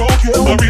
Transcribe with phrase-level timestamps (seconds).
[0.00, 0.44] broken.
[0.44, 0.69] Let me